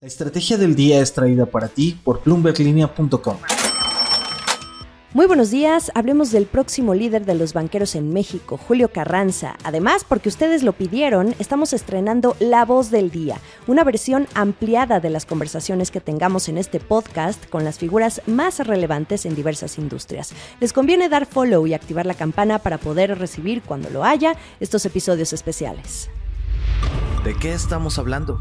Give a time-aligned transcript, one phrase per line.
[0.00, 3.36] La estrategia del día es traída para ti por bloomberglinea.com.
[5.12, 9.56] Muy buenos días, hablemos del próximo líder de los banqueros en México, Julio Carranza.
[9.64, 15.10] Además, porque ustedes lo pidieron, estamos estrenando La Voz del Día, una versión ampliada de
[15.10, 20.32] las conversaciones que tengamos en este podcast con las figuras más relevantes en diversas industrias.
[20.60, 24.86] Les conviene dar follow y activar la campana para poder recibir cuando lo haya estos
[24.86, 26.08] episodios especiales.
[27.24, 28.40] ¿De qué estamos hablando?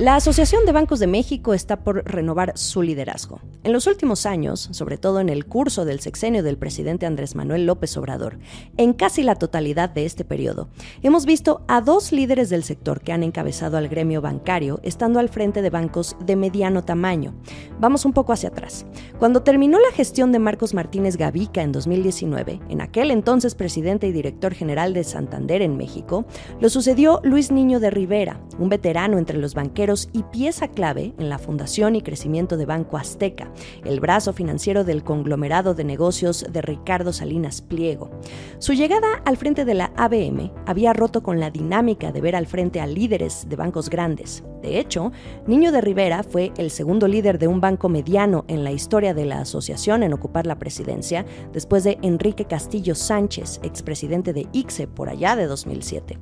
[0.00, 3.40] La Asociación de Bancos de México está por renovar su liderazgo.
[3.64, 7.66] En los últimos años, sobre todo en el curso del sexenio del presidente Andrés Manuel
[7.66, 8.38] López Obrador,
[8.78, 10.70] en casi la totalidad de este periodo,
[11.02, 15.28] hemos visto a dos líderes del sector que han encabezado al gremio bancario estando al
[15.28, 17.34] frente de bancos de mediano tamaño.
[17.78, 18.86] Vamos un poco hacia atrás.
[19.18, 24.12] Cuando terminó la gestión de Marcos Martínez Gavica en 2019, en aquel entonces presidente y
[24.12, 26.24] director general de Santander en México,
[26.58, 31.28] lo sucedió Luis Niño de Rivera, un veterano entre los banqueros y pieza clave en
[31.28, 33.52] la fundación y crecimiento de Banco Azteca,
[33.84, 38.10] el brazo financiero del conglomerado de negocios de Ricardo Salinas Pliego.
[38.58, 42.46] Su llegada al frente de la ABM había roto con la dinámica de ver al
[42.46, 44.42] frente a líderes de bancos grandes.
[44.62, 45.12] De hecho,
[45.46, 49.24] Niño de Rivera fue el segundo líder de un banco mediano en la historia de
[49.24, 55.08] la asociación en ocupar la presidencia, después de Enrique Castillo Sánchez, expresidente de ICSE por
[55.08, 56.18] allá de 2007.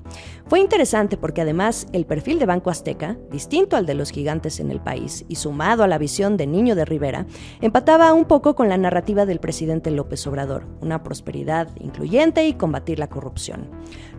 [0.47, 4.71] Fue interesante porque además el perfil de Banco Azteca, distinto al de los gigantes en
[4.71, 7.27] el país y sumado a la visión de Niño de Rivera,
[7.61, 12.99] empataba un poco con la narrativa del presidente López Obrador, una prosperidad incluyente y combatir
[12.99, 13.69] la corrupción.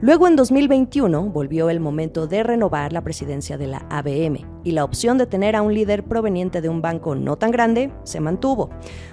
[0.02, 4.84] Luego en 2021 volvió el momento de renovar la presidencia de la ABM y la
[4.84, 8.70] opción de tener a un líder proveniente de un banco no tan grande se mantuvo.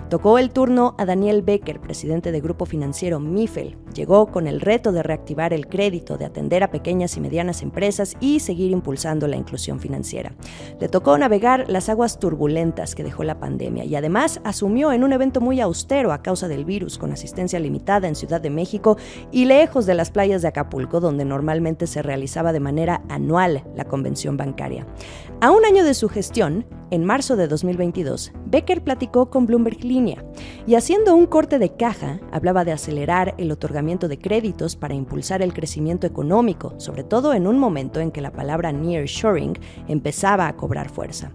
[0.08, 3.76] Tocó el turno a Daniel Becker, presidente de grupo financiero Mifel.
[3.92, 8.14] Llegó con el reto de reactivar el crédito, de atender a pequeñas y medianas empresas
[8.20, 10.32] y seguir impulsando la inclusión financiera.
[10.80, 15.12] Le tocó navegar las aguas turbulentas que dejó la pandemia y además asumió en un
[15.12, 18.96] evento muy austero a causa del virus, con asistencia limitada en Ciudad de México
[19.32, 23.86] y lejos de las playas de Acapulco, donde normalmente se realizaba de manera anual la
[23.86, 24.86] convención bancaria.
[25.42, 30.24] A un año de su gestión, en marzo de 2022, Becker platicó con Bloomberg Línea
[30.66, 35.42] y haciendo un corte de caja hablaba de acelerar el otorgamiento de créditos para impulsar
[35.42, 39.58] el crecimiento económico, sobre todo en un momento en que la palabra nearshoring
[39.88, 41.32] empezaba a cobrar fuerza.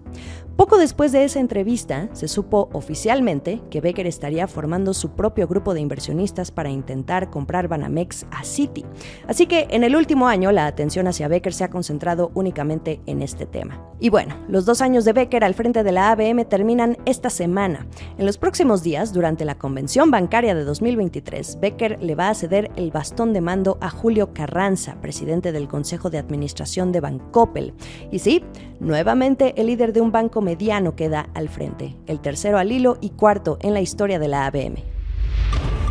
[0.56, 5.72] Poco después de esa entrevista, se supo oficialmente que Becker estaría formando su propio grupo
[5.72, 8.84] de inversionistas para intentar comprar Banamex a Citi.
[9.26, 13.22] Así que en el último año la atención hacia Becker se ha concentrado únicamente en
[13.22, 13.80] este tema.
[13.98, 17.86] Y bueno, los dos años de Becker al frente de la ABM terminan esta semana.
[18.18, 22.70] En los próximos días, durante la convención bancaria de 2023, Becker le va a ceder
[22.76, 27.72] el bastón de mando a Julio Carranza, presidente del Consejo de Administración de Bancoppel.
[28.10, 28.44] Y sí,
[28.80, 33.10] nuevamente el líder de un banco mediano queda al frente, el tercero al hilo y
[33.10, 34.76] cuarto en la historia de la ABM.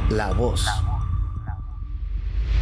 [0.10, 0.68] La voz.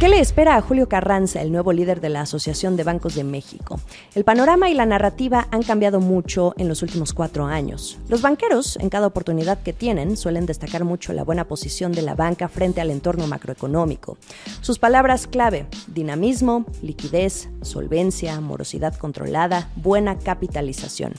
[0.00, 3.22] ¿Qué le espera a Julio Carranza, el nuevo líder de la Asociación de Bancos de
[3.22, 3.78] México?
[4.14, 7.98] El panorama y la narrativa han cambiado mucho en los últimos cuatro años.
[8.08, 12.14] Los banqueros, en cada oportunidad que tienen, suelen destacar mucho la buena posición de la
[12.14, 14.16] banca frente al entorno macroeconómico.
[14.62, 21.12] Sus palabras clave, dinamismo, liquidez, solvencia, morosidad controlada, buena capitalización.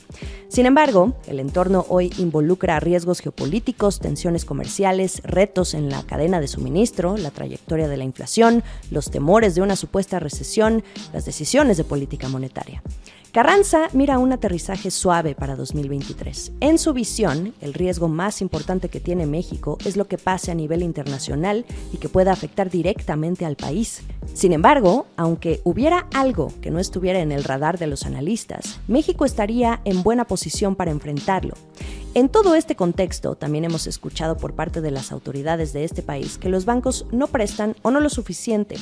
[0.48, 6.48] Sin embargo, el entorno hoy involucra riesgos geopolíticos, tensiones comerciales, retos en la cadena de
[6.48, 10.84] suministro, la trayectoria de la inflación, los temores de una supuesta recesión,
[11.14, 12.82] las decisiones de política monetaria.
[13.32, 16.52] Carranza mira un aterrizaje suave para 2023.
[16.60, 20.56] En su visión, el riesgo más importante que tiene México es lo que pase a
[20.56, 24.02] nivel internacional y que pueda afectar directamente al país.
[24.34, 29.24] Sin embargo, aunque hubiera algo que no estuviera en el radar de los analistas, México
[29.24, 31.54] estaría en buena posición para enfrentarlo.
[32.14, 36.38] En todo este contexto, también hemos escuchado por parte de las autoridades de este país
[36.38, 38.76] que los bancos no prestan o no lo suficiente.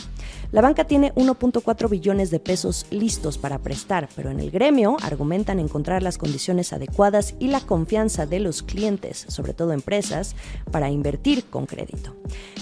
[0.52, 5.60] La banca tiene 1.4 billones de pesos listos para prestar, pero en el gremio argumentan
[5.60, 10.36] encontrar las condiciones adecuadas y la confianza de los clientes, sobre todo empresas,
[10.72, 12.16] para invertir con crédito.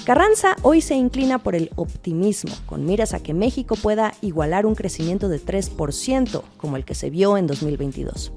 [0.06, 4.76] Carranza hoy se inclina por el optimismo, con miras a que México pueda igualar un
[4.76, 8.34] crecimiento de 3%, como el que se vio en 2022.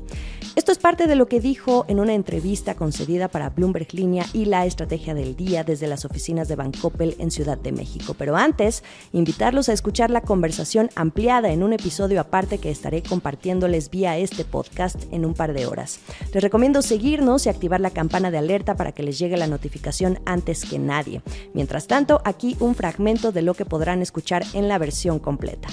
[0.57, 4.45] Esto es parte de lo que dijo en una entrevista concedida para Bloomberg Línea y
[4.45, 8.15] la estrategia del día desde las oficinas de Bancoppel en Ciudad de México.
[8.17, 13.91] Pero antes, invitarlos a escuchar la conversación ampliada en un episodio aparte que estaré compartiéndoles
[13.91, 16.01] vía este podcast en un par de horas.
[16.33, 20.21] Les recomiendo seguirnos y activar la campana de alerta para que les llegue la notificación
[20.27, 21.23] antes que nadie.
[21.55, 25.69] Mientras tanto, aquí un fragmento de lo que podrán escuchar en la versión completa.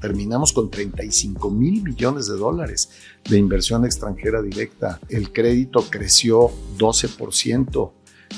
[0.00, 2.90] Terminamos con 35 mil millones de dólares
[3.28, 5.00] de inversión extranjera directa.
[5.08, 7.92] El crédito creció 12%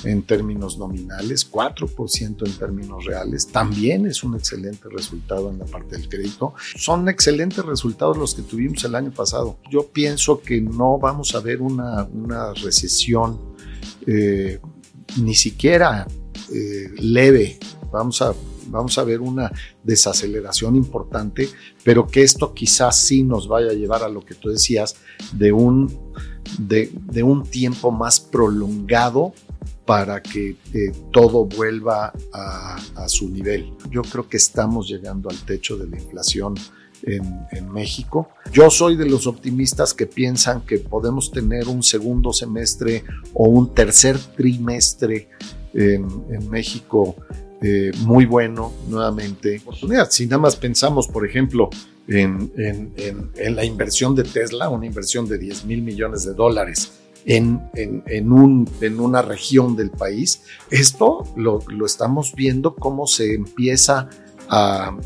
[0.04, 3.48] en términos nominales, 4% en términos reales.
[3.48, 6.54] También es un excelente resultado en la parte del crédito.
[6.76, 9.58] Son excelentes resultados los que tuvimos el año pasado.
[9.70, 13.38] Yo pienso que no vamos a ver una, una recesión
[14.06, 14.60] eh,
[15.20, 16.06] ni siquiera
[16.52, 17.58] eh, leve.
[17.92, 18.32] Vamos a
[18.70, 19.50] vamos a ver una
[19.82, 21.48] desaceleración importante,
[21.84, 24.96] pero que esto quizás sí nos vaya a llevar a lo que tú decías,
[25.32, 26.12] de un,
[26.58, 29.32] de, un tiempo más prolongado
[29.84, 32.78] para que eh, todo vuelva a,
[33.08, 33.72] su nivel.
[33.90, 36.54] Yo creo que estamos llegando al techo de la inflación
[37.02, 38.28] en, México.
[38.52, 43.74] Yo soy de los optimistas que piensan que podemos tener un segundo semestre o un
[43.74, 45.30] tercer trimestre
[45.72, 47.16] en México
[47.62, 49.60] eh, muy bueno nuevamente.
[50.08, 51.68] Si nada más pensamos, por ejemplo,
[52.08, 52.50] en,
[53.36, 56.92] la inversión de Tesla, una inversión de 10 mil millones de dólares
[57.26, 57.60] en,
[58.24, 64.08] un, en, una región del país, esto lo, estamos viendo cómo se empieza
[64.48, 64.96] a,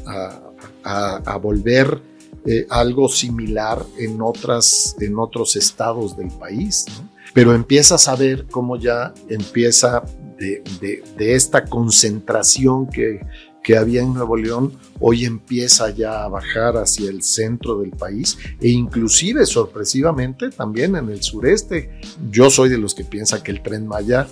[1.42, 2.00] volver
[2.46, 6.84] eh, algo similar en, otras, en otros estados del país.
[7.32, 10.04] Pero empiezas a ver cómo ya empieza
[10.38, 13.20] de, esta concentración que,
[13.62, 18.36] que había en Nuevo León hoy empieza ya a bajar hacia el centro del país
[18.60, 22.00] e inclusive sorpresivamente también en el sureste.
[22.30, 24.26] Yo soy de los que piensa que el tren Maya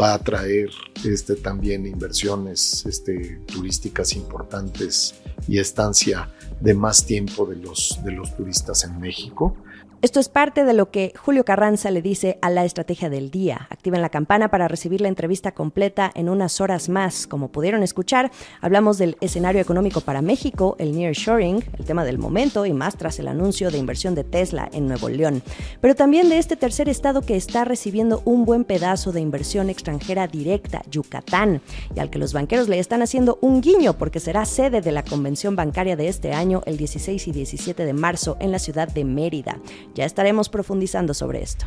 [0.00, 0.70] va a traer
[1.04, 5.14] este, también inversiones este, turísticas importantes
[5.46, 6.30] y estancia
[6.60, 9.56] de más tiempo de los, de los turistas en México.
[10.00, 13.66] Esto es parte de lo que Julio Carranza le dice a la estrategia del día.
[13.68, 17.26] Activen la campana para recibir la entrevista completa en unas horas más.
[17.26, 18.30] Como pudieron escuchar,
[18.60, 23.18] hablamos del escenario económico para México, el nearshoring, el tema del momento y más tras
[23.18, 25.42] el anuncio de inversión de Tesla en Nuevo León.
[25.80, 30.28] Pero también de este tercer estado que está recibiendo un buen pedazo de inversión extranjera
[30.28, 31.60] directa, Yucatán,
[31.96, 35.02] y al que los banqueros le están haciendo un guiño porque será sede de la
[35.02, 39.04] convención bancaria de este año el 16 y 17 de marzo en la ciudad de
[39.04, 39.58] Mérida.
[39.94, 41.66] Ya estaremos profundizando sobre esto.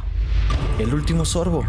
[0.79, 1.63] El último sorbo.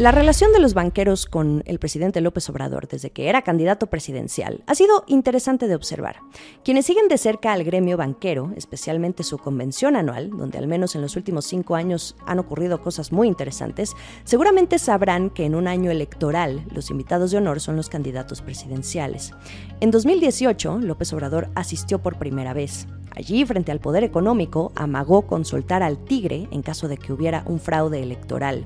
[0.00, 4.64] La relación de los banqueros con el presidente López Obrador desde que era candidato presidencial
[4.66, 6.20] ha sido interesante de observar.
[6.64, 11.02] Quienes siguen de cerca al gremio banquero, especialmente su convención anual, donde al menos en
[11.02, 13.94] los últimos cinco años han ocurrido cosas muy interesantes,
[14.24, 19.34] seguramente sabrán que en un año electoral los invitados de honor son los candidatos presidenciales.
[19.80, 22.86] En 2018, López Obrador asistió por primera vez.
[23.14, 27.42] Allí, frente al poder económico, amagó con soltar al tigre en caso de que hubiera
[27.46, 28.64] un fraude electoral.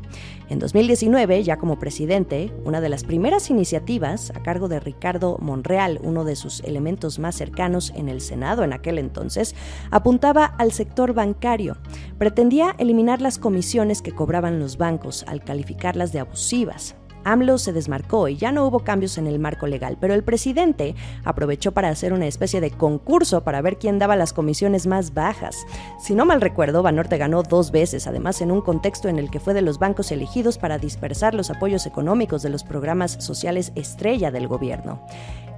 [0.50, 5.98] En 2019, ya como presidente, una de las primeras iniciativas a cargo de Ricardo Monreal,
[6.02, 9.54] uno de sus elementos más cercanos en el Senado en aquel entonces,
[9.90, 11.78] apuntaba al sector bancario.
[12.18, 16.96] Pretendía eliminar las comisiones que cobraban los bancos al calificarlas de abusivas.
[17.24, 20.94] AMLO se desmarcó y ya no hubo cambios en el marco legal, pero el presidente
[21.24, 25.66] aprovechó para hacer una especie de concurso para ver quién daba las comisiones más bajas.
[26.00, 29.40] Si no mal recuerdo, Banorte ganó dos veces, además en un contexto en el que
[29.40, 34.30] fue de los bancos elegidos para dispersar los apoyos económicos de los programas sociales estrella
[34.30, 35.00] del gobierno.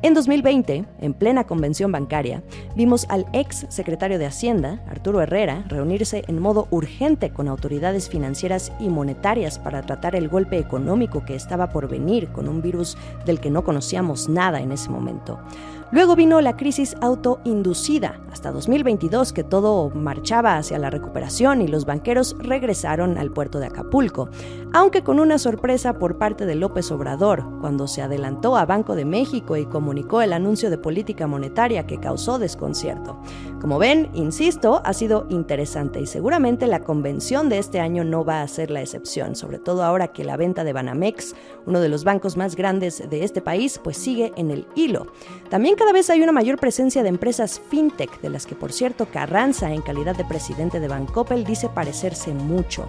[0.03, 2.43] En 2020, en plena convención bancaria,
[2.75, 8.73] vimos al ex secretario de Hacienda, Arturo Herrera, reunirse en modo urgente con autoridades financieras
[8.79, 13.41] y monetarias para tratar el golpe económico que estaba por venir con un virus del
[13.41, 15.41] que no conocíamos nada en ese momento.
[15.93, 21.87] Luego vino la crisis autoinducida, hasta 2022 que todo marchaba hacia la recuperación y los
[21.87, 24.29] banqueros regresaron al puerto de Acapulco,
[24.73, 29.05] aunque con una sorpresa por parte de López Obrador, cuando se adelantó a Banco de
[29.05, 33.21] México y comunicó el anuncio de política monetaria que causó desconcierto.
[33.61, 38.43] Como ven, insisto, ha sido interesante y seguramente la convención de este año no va
[38.43, 41.35] a ser la excepción, sobre todo ahora que la venta de Banamex,
[41.65, 45.07] uno de los bancos más grandes de este país, pues sigue en el hilo.
[45.49, 49.07] También cada vez hay una mayor presencia de empresas fintech, de las que por cierto
[49.07, 52.87] Carranza, en calidad de presidente de Bancoppel, dice parecerse mucho.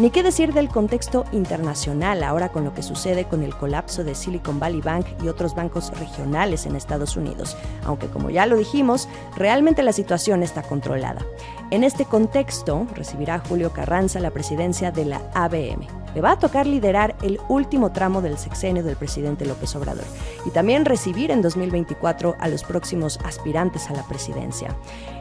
[0.00, 4.14] Ni qué decir del contexto internacional ahora con lo que sucede con el colapso de
[4.14, 9.08] Silicon Valley Bank y otros bancos regionales en Estados Unidos, aunque como ya lo dijimos,
[9.36, 9.92] realmente la
[10.26, 11.24] está controlada.
[11.70, 15.86] En este contexto, recibirá Julio Carranza la presidencia de la ABM.
[16.14, 20.04] Le va a tocar liderar el último tramo del sexenio del presidente López Obrador
[20.44, 24.74] y también recibir en 2024 a los próximos aspirantes a la presidencia.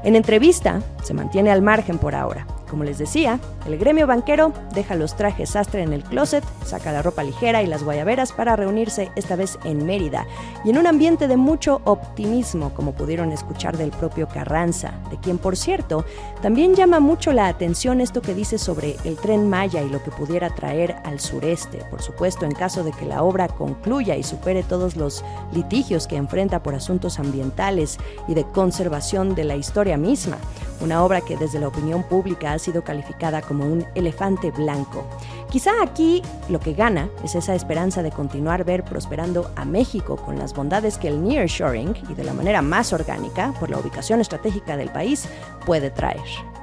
[0.04, 2.48] En entrevista, se mantiene al margen por ahora.
[2.70, 7.02] Como les decía, el gremio banquero deja los trajes sastre en el closet, saca la
[7.02, 10.26] ropa ligera y las guayaberas para reunirse esta vez en Mérida
[10.66, 15.38] y en un ambiente de mucho optimismo, como pudieron escuchar del propio Carranza, de quien
[15.38, 16.06] por cierto
[16.42, 20.12] también llama mucho la atención esto que dice sobre el tren Maya y lo que
[20.12, 24.64] pudiera traer al sureste, por supuesto en caso de que la obra concluya y supere
[24.64, 27.98] todos los litigios que enfrenta por asuntos ambientales
[28.28, 30.38] y de conservación de la historia misma,
[30.82, 35.08] una obra que desde la opinión pública ha sido calificada como un elefante blanco.
[35.50, 40.38] Quizá aquí lo que gana es esa esperanza de continuar ver prosperando a México con
[40.38, 44.76] las bondades que el nearshoring y de la manera más orgánica, por la ubicación estratégica
[44.76, 45.28] del país,
[45.66, 46.57] puede traer.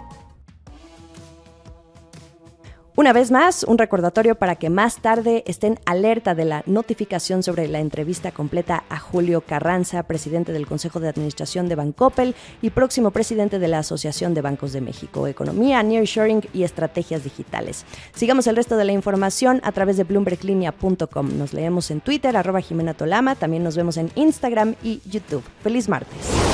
[2.96, 7.66] Una vez más, un recordatorio para que más tarde estén alerta de la notificación sobre
[7.66, 13.10] la entrevista completa a Julio Carranza, presidente del Consejo de Administración de Bancoppel y próximo
[13.10, 17.84] presidente de la Asociación de Bancos de México, Economía, Nearshoring y Estrategias Digitales.
[18.14, 21.36] Sigamos el resto de la información a través de bloomberglinea.com.
[21.36, 25.42] Nos leemos en Twitter, arroba Jimena Tolama, también nos vemos en Instagram y YouTube.
[25.64, 26.53] Feliz martes.